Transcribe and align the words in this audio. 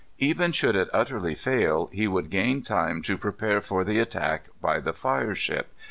Even 0.17 0.51
should 0.51 0.75
it 0.75 0.89
utterly 0.93 1.35
fail, 1.35 1.87
he 1.93 2.07
would 2.07 2.31
gain 2.31 2.63
time 2.63 3.03
to 3.03 3.19
prepare 3.19 3.61
for 3.61 3.83
the 3.83 3.99
attack 3.99 4.45
by 4.59 4.79
the 4.79 4.93
fire 4.93 5.35
ship. 5.35 5.75